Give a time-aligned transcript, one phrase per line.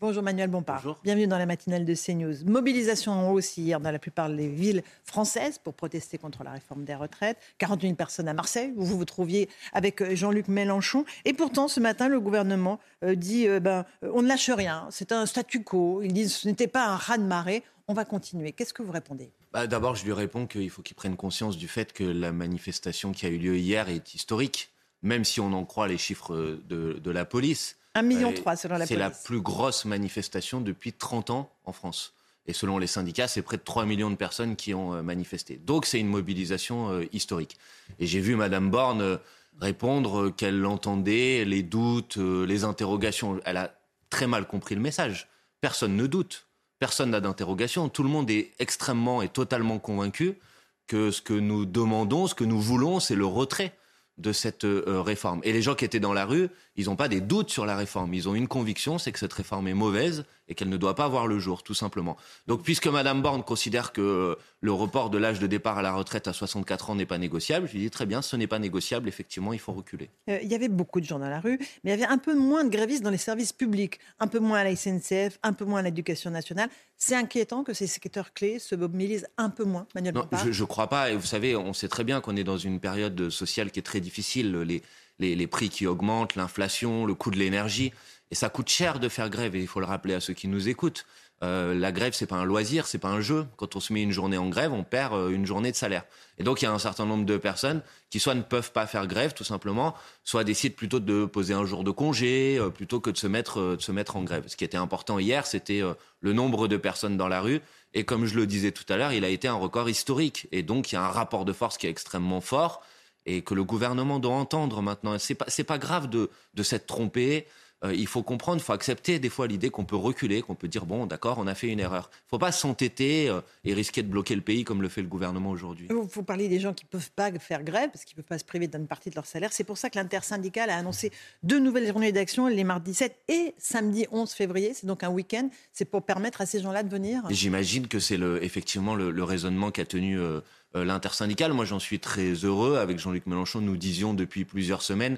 [0.00, 0.76] Bonjour Manuel Bompard.
[0.76, 1.00] Bonjour.
[1.02, 2.44] Bienvenue dans la matinale de CNews.
[2.46, 6.84] Mobilisation en hausse hier dans la plupart des villes françaises pour protester contre la réforme
[6.84, 7.36] des retraites.
[7.58, 11.04] 40 000 personnes à Marseille, où vous vous trouviez avec euh, Jean-Luc Mélenchon.
[11.24, 15.10] Et pourtant, ce matin, le gouvernement euh, dit euh, ben, on ne lâche rien, c'est
[15.10, 16.00] un statu quo.
[16.04, 18.52] Ils disent ce n'était pas un ras-de-marée, on va continuer.
[18.52, 19.32] Qu'est-ce que vous répondez?
[19.52, 23.10] Bah, D'abord, je lui réponds qu'il faut qu'il prenne conscience du fait que la manifestation
[23.10, 24.70] qui a eu lieu hier est historique,
[25.02, 27.78] même si on en croit les chiffres de, de la police.
[28.02, 28.98] 1,3 million selon la C'est police.
[28.98, 32.14] la plus grosse manifestation depuis 30 ans en France.
[32.46, 35.56] Et selon les syndicats, c'est près de 3 millions de personnes qui ont euh, manifesté.
[35.56, 37.58] Donc c'est une mobilisation euh, historique.
[37.98, 39.16] Et j'ai vu Madame Borne euh,
[39.60, 43.40] répondre qu'elle entendait les doutes, les interrogations.
[43.44, 43.74] Elle a
[44.08, 45.28] très mal compris le message.
[45.60, 46.46] Personne ne doute.
[46.78, 47.88] Personne n'a d'interrogation.
[47.88, 50.38] Tout le monde est extrêmement et totalement convaincu
[50.86, 53.74] que ce que nous demandons, ce que nous voulons, c'est le retrait
[54.18, 55.40] de cette euh, réforme.
[55.44, 57.76] Et les gens qui étaient dans la rue, ils n'ont pas des doutes sur la
[57.76, 58.14] réforme.
[58.14, 61.08] Ils ont une conviction, c'est que cette réforme est mauvaise et qu'elle ne doit pas
[61.08, 62.16] voir le jour, tout simplement.
[62.46, 65.92] Donc, puisque Madame Borne considère que euh, le report de l'âge de départ à la
[65.92, 68.58] retraite à 64 ans n'est pas négociable, je lui dis très bien, ce n'est pas
[68.58, 70.08] négociable, effectivement, il faut reculer.
[70.28, 72.18] Euh, il y avait beaucoup de gens dans la rue, mais il y avait un
[72.18, 75.52] peu moins de grévistes dans les services publics, un peu moins à la SNCF, un
[75.52, 76.70] peu moins à l'éducation nationale.
[76.96, 80.66] C'est inquiétant que ces secteurs clés se mobilisent un peu moins, Manuel Non, je ne
[80.66, 81.10] crois pas.
[81.10, 83.82] Et vous savez, on sait très bien qu'on est dans une période sociale qui est
[83.82, 84.07] très difficile.
[84.42, 84.82] Les,
[85.18, 87.92] les, les prix qui augmentent, l'inflation, le coût de l'énergie.
[88.30, 89.54] Et ça coûte cher de faire grève.
[89.56, 91.06] Et il faut le rappeler à ceux qui nous écoutent.
[91.44, 93.46] Euh, la grève, c'est pas un loisir, c'est pas un jeu.
[93.56, 96.04] Quand on se met une journée en grève, on perd euh, une journée de salaire.
[96.38, 97.80] Et donc, il y a un certain nombre de personnes
[98.10, 99.94] qui soit ne peuvent pas faire grève, tout simplement,
[100.24, 103.76] soit décident plutôt de poser un jour de congé, euh, plutôt que de se mettre,
[103.76, 104.44] de se mettre en grève.
[104.48, 105.82] Ce qui était important hier, c'était
[106.20, 107.60] le nombre de personnes dans la rue.
[107.94, 110.48] Et comme je le disais tout à l'heure, il a été un record historique.
[110.50, 112.82] Et donc, il y a un rapport de force qui est extrêmement fort
[113.28, 115.18] et que le gouvernement doit entendre maintenant.
[115.18, 117.46] C'est pas, pas grave de s'être trompé.
[117.84, 120.66] Euh, il faut comprendre, il faut accepter des fois l'idée qu'on peut reculer, qu'on peut
[120.66, 122.10] dire bon, d'accord, on a fait une erreur.
[122.12, 125.00] Il ne faut pas s'entêter euh, et risquer de bloquer le pays comme le fait
[125.00, 125.86] le gouvernement aujourd'hui.
[125.88, 128.28] Vous, vous parlez des gens qui ne peuvent pas faire grève parce qu'ils ne peuvent
[128.28, 129.52] pas se priver d'une partie de leur salaire.
[129.52, 131.12] C'est pour ça que l'intersyndicale a annoncé
[131.44, 134.74] deux nouvelles journées d'action, les mardis 7 et samedi 11 février.
[134.74, 135.48] C'est donc un week-end.
[135.72, 137.22] C'est pour permettre à ces gens-là de venir.
[137.30, 140.40] J'imagine que c'est le, effectivement le, le raisonnement qu'a tenu euh,
[140.74, 141.52] euh, l'intersyndicale.
[141.52, 142.76] Moi, j'en suis très heureux.
[142.76, 145.16] Avec Jean-Luc Mélenchon, nous disions depuis plusieurs semaines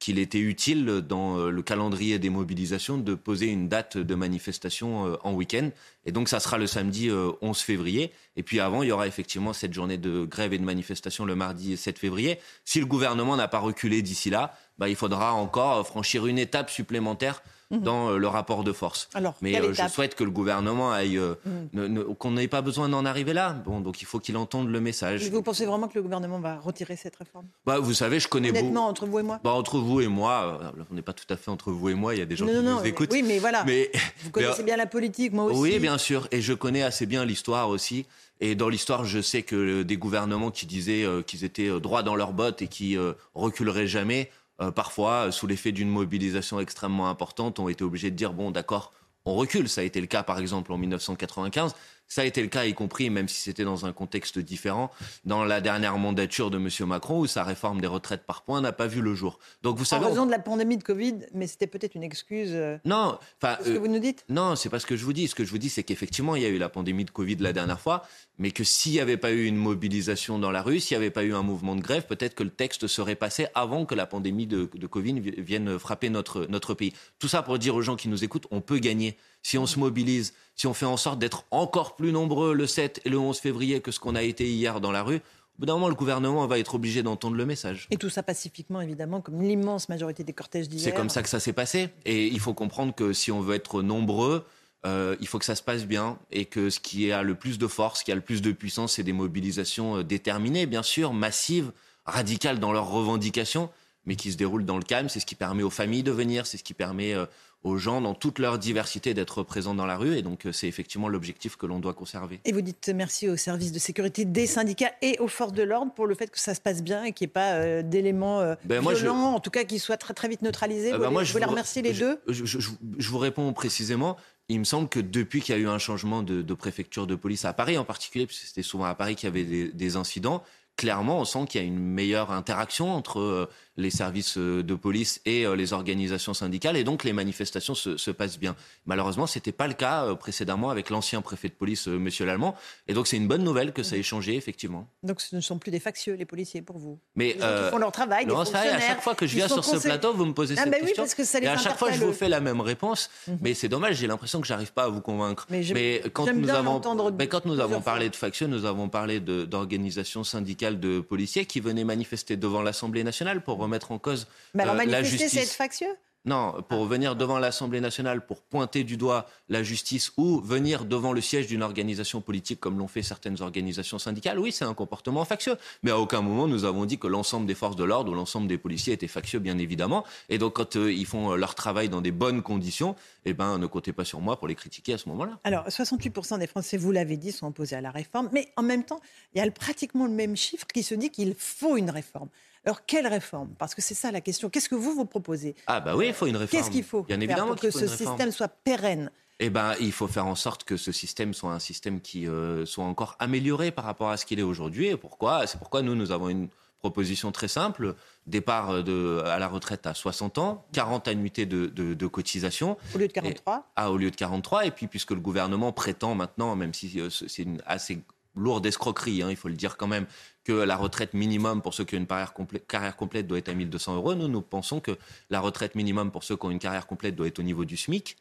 [0.00, 5.06] qu'il était utile dans euh, le calendrier des mobilisations de poser une date de manifestation
[5.06, 5.70] euh, en week-end.
[6.06, 8.10] Et donc, ça sera le samedi euh, 11 février.
[8.34, 11.36] Et puis avant, il y aura effectivement cette journée de grève et de manifestation le
[11.36, 12.38] mardi 7 février.
[12.64, 16.70] Si le gouvernement n'a pas reculé d'ici là, bah, il faudra encore franchir une étape
[16.70, 19.08] supplémentaire dans euh, le rapport de force.
[19.14, 21.34] Alors, Mais euh, je souhaite que le gouvernement aille, euh,
[21.72, 23.52] ne- qu'on n'ait pas besoin d'en arriver là.
[23.64, 25.22] Bon, donc il faut qu'il entende le message.
[25.24, 27.46] Mais Vous pensez vraiment que le gouvernement va retirer cette réforme?
[27.66, 28.90] Bah, vous savez, je connais Honnêtement, vous.
[28.90, 29.40] entre vous et moi?
[29.44, 30.60] Bah, entre vous et moi,
[30.90, 32.14] on n'est pas tout à fait entre vous et moi.
[32.14, 32.80] Il y a des gens Non, qui non, nous non.
[32.82, 33.12] mais- écoutent.
[33.12, 33.62] Oui, mais voilà.
[33.64, 33.90] Mais-
[34.24, 35.60] Vous connaissez bien la politique, moi aussi.
[35.60, 36.26] Oui, bien sûr.
[36.32, 38.06] Et je connais assez bien l'histoire aussi.
[38.42, 42.32] Et dans l'histoire, je sais que des gouvernements qui disaient qu'ils étaient droits dans leurs
[42.32, 42.96] bottes et qui
[43.34, 48.16] reculeraient jamais, euh, parfois, euh, sous l'effet d'une mobilisation extrêmement importante, ont été obligés de
[48.16, 48.92] dire bon, d'accord,
[49.24, 49.68] on recule.
[49.68, 51.74] Ça a été le cas, par exemple, en 1995.
[52.12, 54.90] Ça a été le cas, y compris, même si c'était dans un contexte différent,
[55.24, 56.68] dans la dernière mandature de M.
[56.88, 59.38] Macron, où sa réforme des retraites par points n'a pas vu le jour.
[59.62, 62.02] Donc, vous En savez, on- raison de la pandémie de Covid, mais c'était peut-être une
[62.02, 62.50] excuse.
[62.52, 64.24] euh, non, enfin, c'est ce que euh, vous nous dites?
[64.28, 65.28] non, c'est pas ce que je vous dis.
[65.28, 67.36] Ce que je vous dis, c'est qu'effectivement, il y a eu la pandémie de Covid
[67.36, 68.04] la dernière fois,
[68.38, 71.12] mais que s'il n'y avait pas eu une mobilisation dans la rue, s'il n'y avait
[71.12, 74.06] pas eu un mouvement de grève, peut-être que le texte serait passé avant que la
[74.06, 76.92] pandémie de, de Covid vi- vienne frapper notre, notre pays.
[77.20, 79.16] Tout ça pour dire aux gens qui nous écoutent, on peut gagner.
[79.42, 83.00] Si on se mobilise, si on fait en sorte d'être encore plus nombreux le 7
[83.04, 85.16] et le 11 février que ce qu'on a été hier dans la rue,
[85.60, 87.86] au bout d'un moment, le gouvernement va être obligé d'entendre le message.
[87.90, 90.82] Et tout ça pacifiquement, évidemment, comme l'immense majorité des cortèges d'hier.
[90.82, 91.90] C'est comme ça que ça s'est passé.
[92.06, 94.46] Et il faut comprendre que si on veut être nombreux,
[94.86, 97.58] euh, il faut que ça se passe bien et que ce qui a le plus
[97.58, 100.82] de force, ce qui a le plus de puissance, c'est des mobilisations euh, déterminées, bien
[100.82, 101.72] sûr, massives,
[102.06, 103.68] radicales dans leurs revendications,
[104.06, 105.10] mais qui se déroule dans le calme.
[105.10, 107.26] C'est ce qui permet aux familles de venir, c'est ce qui permet euh,
[107.62, 110.16] aux gens dans toute leur diversité d'être présents dans la rue.
[110.16, 112.40] Et donc, euh, c'est effectivement l'objectif que l'on doit conserver.
[112.46, 115.92] Et vous dites merci aux services de sécurité des syndicats et aux forces de l'ordre
[115.92, 118.40] pour le fait que ça se passe bien et qu'il n'y ait pas euh, d'éléments
[118.40, 120.92] euh, Ben, je- violents, en tout cas qui soient très très vite neutralisés.
[120.92, 122.20] Euh, vous voulez, moi, vous voulez vous- remercier les je- deux?
[122.28, 124.16] je, je- je- je vous réponds précisément.
[124.48, 127.14] Il me semble que depuis qu'il y a eu un changement de, de préfecture de
[127.14, 129.96] police à Paris en particulier, puisque c'était souvent à Paris qu'il y avait des, des
[129.96, 130.42] incidents,
[130.76, 133.48] clairement, on sent qu'il y a une meilleure interaction entre euh,
[133.80, 137.96] les services euh, de police et euh, les organisations syndicales, et donc les manifestations se,
[137.96, 138.54] se passent bien.
[138.86, 142.54] Malheureusement, c'était pas le cas euh, précédemment avec l'ancien préfet de police, Monsieur Lallemand,
[142.86, 144.86] et donc c'est une bonne nouvelle que ça ait changé effectivement.
[145.02, 146.98] Donc ce ne sont plus des factieux, les policiers, pour vous.
[147.16, 147.40] Mais qui
[147.70, 149.76] font leur travail, des Laurence Ferrari, à fonctionnaires chaque fois que je viens sur ce
[149.78, 151.02] plateau, vous me posez Ah, cette bah oui, question.
[151.02, 153.10] parce que ça les et à chaque fois, je vous fais la même réponse.
[153.26, 153.38] Mhm.
[153.40, 155.46] Mais c'est dommage, j'ai l'impression que j'arrive pas à vous convaincre.
[155.50, 156.80] Mais j'aime- quand nous avons,
[157.18, 161.60] mais quand nous avons parlé de factions, nous avons parlé d'organisations syndicales de policiers qui
[161.60, 165.22] venaient manifester devant l'Assemblée nationale pour remettre en cause Mais alors euh, la manifester, c'est
[165.24, 165.42] justice.
[165.42, 170.40] être factieux Non, pour venir devant l'Assemblée nationale pour pointer du doigt la justice ou
[170.40, 174.64] venir devant le siège d'une organisation politique comme l'ont fait certaines organisations syndicales, oui, c'est
[174.64, 175.56] un comportement factieux.
[175.82, 178.48] Mais à aucun moment nous avons dit que l'ensemble des forces de l'ordre ou l'ensemble
[178.48, 180.04] des policiers étaient factieux, bien évidemment.
[180.28, 183.58] Et donc quand euh, ils font euh, leur travail dans des bonnes conditions, eh ben
[183.58, 185.38] ne comptez pas sur moi pour les critiquer à ce moment-là.
[185.44, 188.84] Alors, 68% des Français, vous l'avez dit, sont opposés à la réforme, mais en même
[188.84, 189.00] temps,
[189.34, 192.28] il y a pratiquement le même chiffre qui se dit qu'il faut une réforme.
[192.64, 193.54] Alors, quelle réforme?
[193.58, 194.50] Parce que c'est ça la question.
[194.50, 195.54] Qu'est-ce que vous vous proposez?
[195.66, 196.62] Ah bah oui, il faut une réforme.
[196.62, 199.10] Qu'est-ce qu'il faut Bien évidemment pour que qu'il faut ce système soit pérenne?
[199.42, 202.66] Eh ben, il faut faire en sorte que ce système soit un système qui euh,
[202.66, 204.88] soit encore amélioré par rapport à ce qu'il est aujourd'hui.
[204.88, 205.46] Et pourquoi?
[205.46, 206.48] C'est pourquoi nous, nous avons une
[206.80, 207.94] proposition très simple
[208.26, 212.76] départ euh, de, à la retraite à 60 ans, 40 annuités de, de, de cotisation.
[212.94, 214.66] au lieu de 43 Ah, au lieu de 43.
[214.66, 218.02] Et puis, puisque le gouvernement prétend maintenant, même si euh, c'est une assez
[218.36, 220.06] lourde escroquerie, hein, il faut le dire quand même,
[220.44, 223.48] que la retraite minimum pour ceux qui ont une carrière, complè- carrière complète doit être
[223.50, 224.14] à 1200 euros.
[224.14, 224.92] Nous, nous pensons que
[225.28, 227.76] la retraite minimum pour ceux qui ont une carrière complète doit être au niveau du
[227.76, 228.16] SMIC.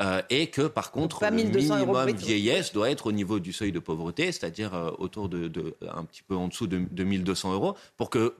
[0.00, 3.52] Euh, et que, par contre, le 1200 euros minimum vieillesse doit être au niveau du
[3.52, 7.04] seuil de pauvreté, c'est-à-dire euh, autour de, de- un petit peu en dessous de, de
[7.04, 8.34] 1200 euros, pour que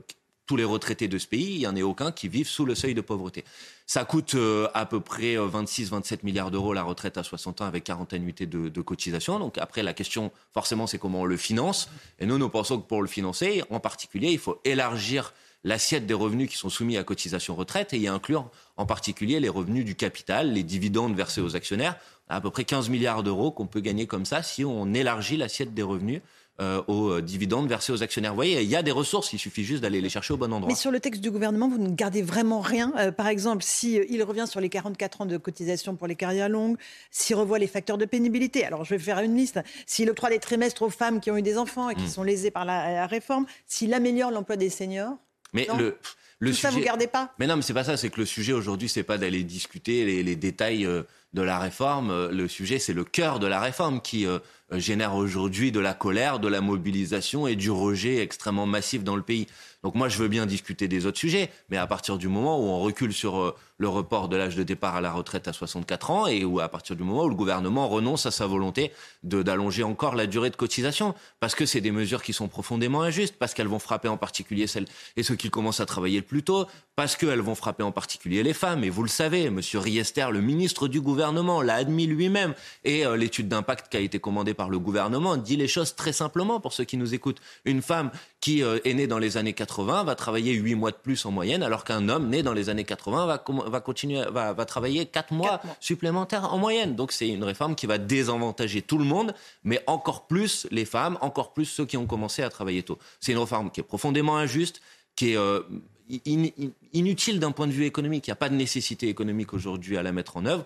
[0.46, 2.74] tous les retraités de ce pays, il n'y en ait aucun qui vivent sous le
[2.74, 3.44] seuil de pauvreté.
[3.86, 7.84] Ça coûte euh, à peu près 26-27 milliards d'euros la retraite à 60 ans avec
[7.84, 9.38] 40 annuités de, de cotisation.
[9.38, 11.90] Donc après, la question, forcément, c'est comment on le finance.
[12.18, 15.32] Et nous, nous pensons que pour le financer, en particulier, il faut élargir
[15.66, 19.48] l'assiette des revenus qui sont soumis à cotisation retraite et y inclure en particulier les
[19.48, 21.96] revenus du capital, les dividendes versés aux actionnaires,
[22.28, 25.74] à peu près 15 milliards d'euros qu'on peut gagner comme ça si on élargit l'assiette
[25.74, 26.20] des revenus
[26.60, 28.32] euh, aux dividendes versés aux actionnaires.
[28.32, 30.52] Vous voyez, il y a des ressources, il suffit juste d'aller les chercher au bon
[30.52, 30.68] endroit.
[30.68, 32.92] Mais sur le texte du gouvernement, vous ne gardez vraiment rien.
[32.98, 36.16] Euh, par exemple, si euh, il revient sur les 44 ans de cotisation pour les
[36.16, 36.76] carrières longues,
[37.10, 38.64] s'il revoit les facteurs de pénibilité.
[38.64, 39.60] Alors, je vais faire une liste.
[39.86, 41.98] S'il octroie des trimestres aux femmes qui ont eu des enfants et Hmm.
[41.98, 45.16] qui sont lésées par la, la réforme, s'il améliore l'emploi des seniors,
[45.52, 45.76] Mais non.
[45.76, 45.98] le,
[46.38, 47.96] le tout ça, vous gardez pas Mais non, mais c'est pas ça.
[47.96, 51.02] C'est que le sujet aujourd'hui, c'est pas d'aller discuter les, les détails euh,
[51.32, 52.28] de la réforme.
[52.30, 54.38] Le sujet, c'est le cœur de la réforme qui euh,
[54.72, 59.22] génère aujourd'hui de la colère, de la mobilisation et du rejet extrêmement massif dans le
[59.22, 59.46] pays.
[59.86, 62.64] Donc moi, je veux bien discuter des autres sujets, mais à partir du moment où
[62.64, 66.10] on recule sur euh, le report de l'âge de départ à la retraite à 64
[66.10, 68.90] ans et où à partir du moment où le gouvernement renonce à sa volonté
[69.22, 73.36] d'allonger encore la durée de cotisation, parce que c'est des mesures qui sont profondément injustes,
[73.38, 74.86] parce qu'elles vont frapper en particulier celles
[75.16, 76.66] et ceux qui commencent à travailler le plus tôt,
[76.96, 78.82] parce qu'elles vont frapper en particulier les femmes.
[78.82, 83.16] Et vous le savez, Monsieur Riester, le ministre du gouvernement, l'a admis lui-même, et euh,
[83.16, 86.72] l'étude d'impact qui a été commandée par le gouvernement dit les choses très simplement pour
[86.72, 87.40] ceux qui nous écoutent.
[87.64, 88.10] Une femme
[88.46, 91.32] qui euh, est née dans les années 80 va travailler 8 mois de plus en
[91.32, 95.04] moyenne, alors qu'un homme né dans les années 80 va, va continuer, va, va travailler
[95.04, 95.76] 4 mois, Quatre mois.
[95.80, 96.94] supplémentaires en moyenne.
[96.94, 101.18] Donc c'est une réforme qui va désavantager tout le monde, mais encore plus les femmes,
[101.22, 102.98] encore plus ceux qui ont commencé à travailler tôt.
[103.18, 104.80] C'est une réforme qui est profondément injuste,
[105.16, 105.62] qui est euh,
[106.08, 108.28] in- in- inutile d'un point de vue économique.
[108.28, 110.64] Il n'y a pas de nécessité économique aujourd'hui à la mettre en œuvre.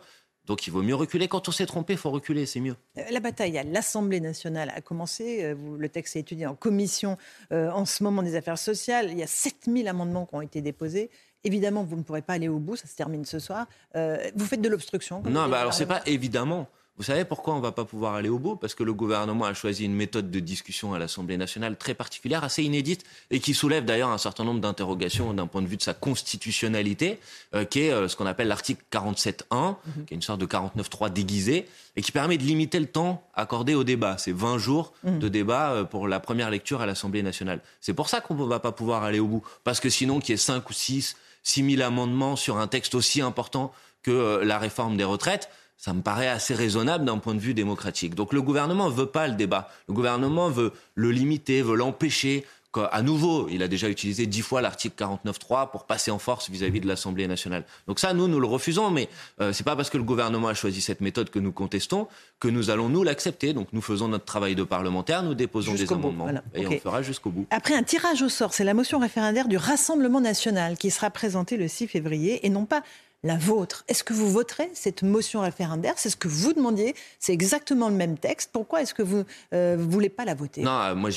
[0.50, 1.28] Donc il vaut mieux reculer.
[1.28, 2.74] Quand on s'est trompé, il faut reculer, c'est mieux.
[2.98, 5.44] Euh, La bataille à l'Assemblée nationale a commencé.
[5.44, 7.16] Euh, Le texte est étudié en commission
[7.52, 9.12] euh, en ce moment des affaires sociales.
[9.12, 11.08] Il y a 7000 amendements qui ont été déposés.
[11.44, 13.66] Évidemment, vous ne pourrez pas aller au bout, ça se termine ce soir.
[13.94, 15.22] Euh, vous faites de l'obstruction.
[15.24, 16.66] Non, bah alors c'est pas évidemment.
[17.00, 18.56] Vous savez pourquoi on va pas pouvoir aller au bout?
[18.56, 22.44] Parce que le gouvernement a choisi une méthode de discussion à l'Assemblée nationale très particulière,
[22.44, 25.82] assez inédite, et qui soulève d'ailleurs un certain nombre d'interrogations d'un point de vue de
[25.82, 27.18] sa constitutionnalité,
[27.54, 29.76] euh, qui est euh, ce qu'on appelle l'article 47.1,
[30.06, 31.66] qui est une sorte de 49.3 déguisé,
[31.96, 34.18] et qui permet de limiter le temps accordé au débat.
[34.18, 37.62] C'est 20 jours de débat euh, pour la première lecture à l'Assemblée nationale.
[37.80, 39.42] C'est pour ça qu'on ne va pas pouvoir aller au bout.
[39.64, 42.94] Parce que sinon, qu'il y ait 5 ou 6, 6 000 amendements sur un texte
[42.94, 45.48] aussi important que la réforme des retraites,
[45.80, 48.14] ça me paraît assez raisonnable d'un point de vue démocratique.
[48.14, 49.70] Donc le gouvernement veut pas le débat.
[49.88, 52.44] Le gouvernement veut le limiter, veut l'empêcher,
[52.92, 56.80] à nouveau, il a déjà utilisé dix fois l'article 49.3 pour passer en force vis-à-vis
[56.80, 57.64] de l'Assemblée nationale.
[57.88, 59.08] Donc ça, nous, nous le refusons, mais
[59.40, 62.06] euh, c'est pas parce que le gouvernement a choisi cette méthode que nous contestons
[62.38, 63.54] que nous allons, nous, l'accepter.
[63.54, 67.30] Donc nous faisons notre travail de parlementaire, nous déposons des amendements et on fera jusqu'au
[67.30, 67.46] bout.
[67.50, 71.56] Après un tirage au sort, c'est la motion référendaire du Rassemblement national qui sera présentée
[71.56, 72.82] le 6 février et non pas
[73.22, 73.84] la vôtre.
[73.88, 75.94] Est-ce que vous voterez cette motion référendaire?
[75.96, 76.94] C'est ce que vous demandiez.
[77.18, 78.50] C'est exactement le même texte.
[78.52, 79.24] Pourquoi est-ce que vous ne
[79.54, 80.62] euh, voulez pas la voter?
[80.62, 81.10] Non, euh, moi,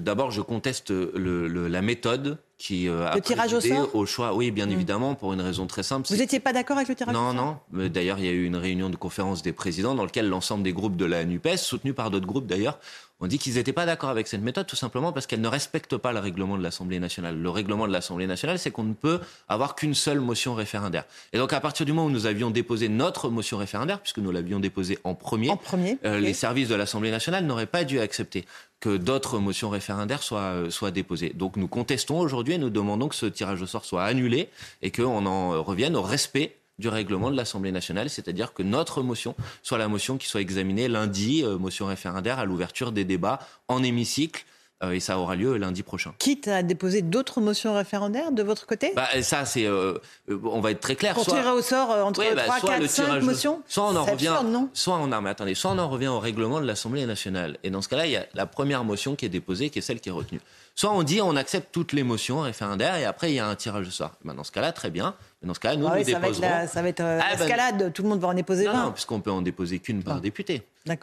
[0.00, 4.34] d'abord, je conteste la méthode qui euh, a le tirage au sort au choix.
[4.34, 4.72] Oui, bien hmm.
[4.72, 6.08] évidemment, pour une raison très simple.
[6.08, 7.34] Vous n'étiez pas d'accord avec le tirage non, au sort?
[7.34, 7.88] Non, non.
[7.88, 10.72] D'ailleurs, il y a eu une réunion de conférence des présidents dans laquelle l'ensemble des
[10.72, 12.78] groupes de la NUPES, soutenus par d'autres groupes d'ailleurs,
[13.20, 15.96] ont dit qu'ils n'étaient pas d'accord avec cette méthode tout simplement parce qu'elle ne respecte
[15.96, 17.40] pas le règlement de l'Assemblée nationale.
[17.40, 21.04] Le règlement de l'Assemblée nationale, c'est qu'on ne peut avoir qu'une seule motion référendaire.
[21.32, 24.32] Et donc à partir du moment où nous avions déposé notre motion référendaire, puisque nous
[24.32, 28.00] l'avions déposée en premier, en premier euh, les services de l'Assemblée nationale n'auraient pas dû
[28.00, 28.44] accepter
[28.80, 31.32] que d'autres motions référendaires soient, euh, soient déposées.
[31.34, 34.48] Donc nous contestons aujourd'hui et nous demandons que ce tirage au sort soit annulé
[34.82, 39.34] et qu'on en revienne au respect du règlement de l'Assemblée nationale, c'est-à-dire que notre motion
[39.62, 43.38] soit la motion qui soit examinée lundi, euh, motion référendaire à l'ouverture des débats
[43.68, 44.44] en hémicycle.
[44.82, 46.14] Euh, et ça aura lieu lundi prochain.
[46.18, 48.92] Quitte à déposer d'autres motions référendaires de votre côté?
[48.96, 49.66] Bah, Ça, c'est.
[49.66, 51.14] Euh, on va être très clair.
[51.16, 51.54] On soit...
[51.54, 53.62] au sort entre 3, 4, 5 motions?
[53.68, 54.36] Soit on en revient.
[54.44, 54.68] non?
[54.72, 57.56] soit on, mais attendez, soit on en revient au règlement de l'Assemblée nationale.
[57.62, 59.82] Et dans ce cas-là, il y a la première motion qui est déposée, qui est
[59.82, 60.40] celle qui est retenue.
[60.74, 63.54] Soit on dit on accepte toutes les motions référendaires et après il y a un
[63.54, 64.12] tirage au sort.
[64.24, 65.14] Ben, dans ce cas-là, très bien.
[65.44, 66.40] Dans ce cas-là, nous, ah nous ça déposerons.
[66.40, 68.84] Va être ça va être euh, ah, ben, tout le monde va en déposer 20.
[68.84, 70.62] Non, puisqu'on peut en déposer qu'une par député.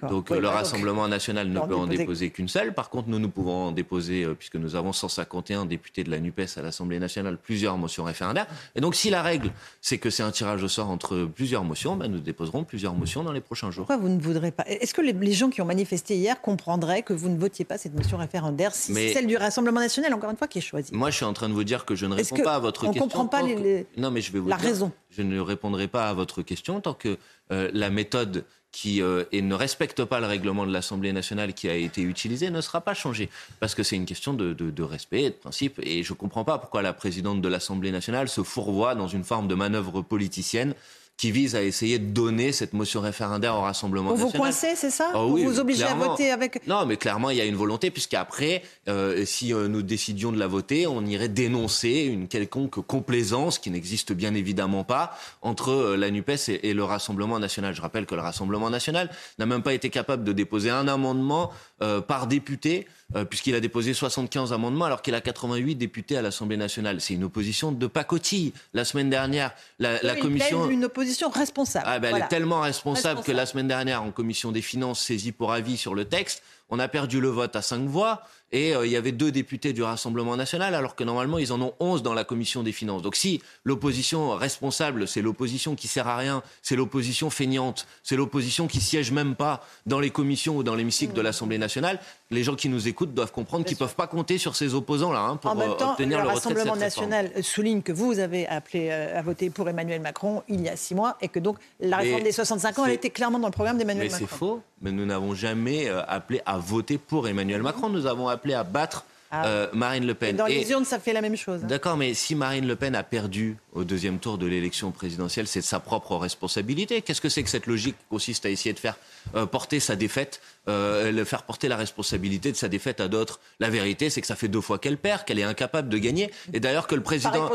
[0.10, 2.74] Donc le bah, Rassemblement national ne peut en déposer qu'une seule.
[2.74, 6.20] Par contre, nous, nous pouvons en déposer, euh, puisque nous avons 151 députés de la
[6.20, 8.46] NUPES à l'Assemblée nationale, plusieurs motions référendaires.
[8.76, 11.96] Et donc si la règle, c'est que c'est un tirage au sort entre plusieurs motions,
[11.96, 13.88] ben, nous déposerons plusieurs motions dans les prochains jours.
[13.88, 14.64] Pourquoi vous ne voudrez pas?
[14.68, 17.96] Est-ce que les, gens qui ont manifesté hier comprendraient que vous ne votiez pas cette
[17.96, 20.94] motion référendaire si c'est celle du Rassemblement national, encore une fois, qui est choisie?
[20.94, 22.82] Moi, je suis en train de vous dire que je ne réponds pas à votre
[22.82, 23.02] question.
[23.02, 24.92] On ne comprend pas les, Non, mais je vais vous la raison.
[25.10, 27.18] Je ne répondrai pas à votre question tant que
[27.52, 31.68] euh, la méthode qui euh, et ne respecte pas le règlement de l'Assemblée nationale qui
[31.68, 33.30] a été utilisé ne sera pas changé.
[33.60, 35.80] Parce que c'est une question de, de, de, respect, de principe.
[35.84, 39.24] Et je ne comprends pas pourquoi la présidente de l'Assemblée nationale se fourvoie dans une
[39.24, 40.74] forme de manœuvre politicienne
[41.22, 44.32] qui vise à essayer de donner cette motion référendaire au Rassemblement national.
[44.32, 46.66] Vous coincez, c'est ça oh Vous vous obligez à voter avec...
[46.66, 50.40] Non, mais clairement, il y a une volonté, puisqu'après, euh, si euh, nous décidions de
[50.40, 55.96] la voter, on irait dénoncer une quelconque complaisance qui n'existe bien évidemment pas entre euh,
[55.96, 57.76] la NUPES et, et, le Rassemblement national.
[57.76, 61.52] Je rappelle que le Rassemblement national n'a même pas été capable de déposer un amendement
[61.82, 62.86] euh, par député,
[63.16, 67.02] euh, puisqu'il a déposé 75 amendements alors qu'il a 88 députés à l'Assemblée nationale.
[67.02, 68.54] C'est une opposition de pacotille.
[68.74, 70.70] La semaine dernière, la, la commission...
[70.70, 71.86] une opposition responsable.
[71.88, 75.32] Ah, ben, Elle est tellement responsable, que la semaine dernière, en commission des finances saisie
[75.32, 78.86] pour avis sur le texte, on a perdu le vote à cinq voix et euh,
[78.86, 82.04] il y avait deux députés du Rassemblement national, alors que normalement ils en ont onze
[82.04, 83.02] dans la commission des finances.
[83.02, 88.68] Donc si l'opposition responsable, c'est l'opposition qui sert à rien, c'est l'opposition feignante, c'est l'opposition
[88.68, 92.00] qui siège même pas dans les commissions ou dans l'hémicycle de l'Assemblée nationale,
[92.30, 95.22] les gens qui nous écoutent doivent comprendre qu'ils ne peuvent pas compter sur ces opposants-là
[95.22, 98.90] hein, pour en même temps, obtenir le, le Rassemblement national souligne que vous avez appelé
[98.92, 101.98] euh, à voter pour Emmanuel Macron il y a six mois et que donc la
[101.98, 104.20] réforme des 65 ans elle était clairement dans le programme d'Emmanuel Macron.
[104.22, 104.62] Mais c'est faux.
[104.82, 107.90] Mais nous n'avons jamais euh, appelé à voter pour Emmanuel Macron.
[107.90, 109.46] Nous avons appelé à battre ah.
[109.46, 110.36] Euh, Marine Le Pen.
[110.36, 111.62] dans les urnes, ça fait la même chose.
[111.64, 111.68] Hein.
[111.68, 115.62] D'accord, mais si Marine Le Pen a perdu au deuxième tour de l'élection présidentielle, c'est
[115.62, 117.02] de sa propre responsabilité.
[117.02, 118.98] Qu'est-ce que c'est que cette logique qui consiste à essayer de faire
[119.36, 123.40] euh, porter sa défaite, euh, le faire porter la responsabilité de sa défaite à d'autres.
[123.60, 126.30] La vérité, c'est que ça fait deux fois qu'elle perd, qu'elle est incapable de gagner.
[126.54, 127.50] Et d'ailleurs que le président,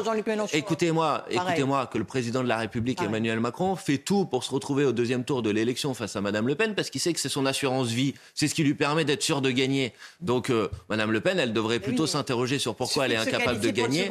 [0.53, 4.85] écoutez-moi, écoutez-moi, que le président de la République Emmanuel Macron fait tout pour se retrouver
[4.85, 7.29] au deuxième tour de l'élection face à Madame Le Pen parce qu'il sait que c'est
[7.29, 9.93] son assurance vie, c'est ce qui lui permet d'être sûr de gagner.
[10.21, 10.51] Donc
[10.89, 14.09] Madame Le Pen, elle devrait devrait plutôt s'interroger sur pourquoi elle est incapable de gagner.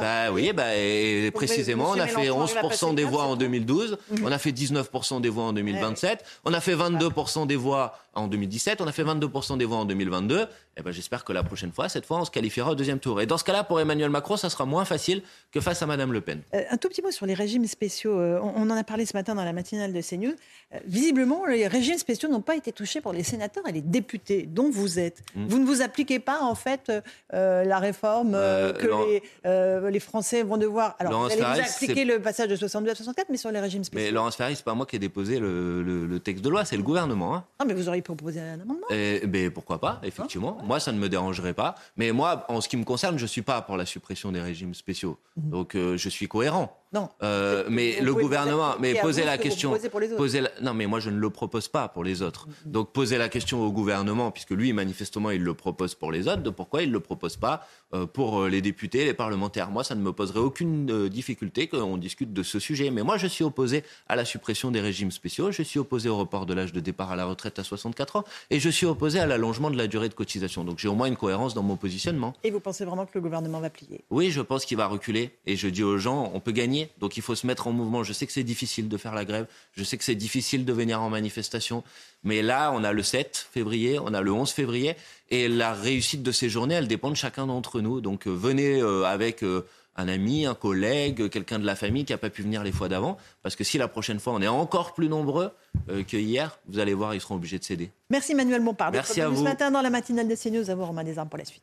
[0.00, 4.24] bah oui, bah, et précisément, on a fait 11% des voix en 2012, mhm.
[4.24, 8.28] on a fait 19% des voix en 2027, on a fait 22% des voix en
[8.28, 10.46] 2017, on a fait 22% des voix en 2022.
[10.78, 13.22] Eh ben, j'espère que la prochaine fois, cette fois, on se qualifiera au deuxième tour.
[13.22, 16.12] Et dans ce cas-là, pour Emmanuel Macron, ça sera moins facile que face à Madame
[16.12, 16.42] Le Pen.
[16.54, 18.20] Euh, un tout petit mot sur les régimes spéciaux.
[18.20, 20.34] Euh, on, en a parlé ce matin dans la matinale de CNews.
[20.74, 24.42] Euh, visiblement, les régimes spéciaux n'ont pas été touchés pour les sénateurs et les députés
[24.42, 25.22] dont vous êtes.
[25.34, 25.46] Hmm.
[25.46, 26.92] Vous ne vous appliquez pas, en fait,
[27.32, 29.08] la réforme que
[29.44, 30.94] les, les, Français vont devoir.
[30.98, 33.82] Alors, vous allez vous appliquer le passage de 62 à 64, mais sur les régimes
[33.82, 34.04] spéciaux.
[34.04, 36.82] Mais Laurence Ferrari, c'est pas moi qui ai déposé le, texte de loi, c'est le
[36.82, 37.34] gouvernement.
[37.34, 37.44] Hein.
[37.58, 40.58] Ah, mais vous auriez proposer un amendement et, eh, ben, Pourquoi pas, effectivement.
[40.66, 41.74] Moi, ça ne me dérangerait pas.
[41.96, 44.40] Mais moi, en ce qui me concerne, je ne suis pas pour la suppression des
[44.40, 45.18] régimes spéciaux.
[45.36, 45.50] Mhm.
[45.50, 46.76] Donc, euh, je suis cohérent.
[46.96, 47.08] Non.
[47.22, 49.68] Euh, mais le gouvernement, mais vous la question.
[49.70, 50.16] proposez pour les autres.
[50.16, 52.48] posez la- non, mais moi je ne le propose pas pour les autres.
[52.64, 56.42] Donc posez la question au gouvernement, puisque lui manifestement il le propose pour les autres.
[56.42, 59.94] De pourquoi il le propose pas euh, pour euh, les députés, les parlementaires Moi, ça
[59.94, 62.90] ne me poserait aucune euh, difficulté qu'on discute de ce sujet.
[62.90, 65.50] Mais moi, je suis opposé à la suppression des régimes spéciaux.
[65.52, 68.24] Je suis opposé au report de l'âge de départ à la retraite à 64 ans,
[68.50, 70.64] et je suis opposé à l'allongement de la durée de cotisation.
[70.64, 72.32] Donc j'ai au moins une cohérence dans mon positionnement.
[72.42, 74.04] Et vous pensez vraiment que le gouvernement va plier?
[74.10, 75.30] Oui, je pense qu'il va reculer.
[75.46, 76.85] Et je dis aux gens, on peut gagner.
[76.98, 78.02] Donc il faut se mettre en mouvement.
[78.02, 79.46] Je sais que c'est difficile de faire la grève.
[79.76, 81.82] Je sais que c'est difficile de venir en manifestation.
[82.24, 84.96] Mais là, on a le 7 février, on a le 11 février.
[85.30, 88.00] Et la réussite de ces journées, elle dépend de chacun d'entre nous.
[88.00, 89.66] Donc euh, venez euh, avec euh,
[89.96, 92.88] un ami, un collègue, quelqu'un de la famille qui n'a pas pu venir les fois
[92.88, 93.16] d'avant.
[93.42, 95.50] Parce que si la prochaine fois, on est encore plus nombreux
[95.88, 97.90] euh, que hier, vous allez voir, ils seront obligés de céder.
[98.10, 98.92] Merci Manuel Bompard.
[98.92, 99.38] Merci à vous.
[99.38, 101.62] Ce matin dans la matinale de CNews, à vous Romain Desarmes pour la suite.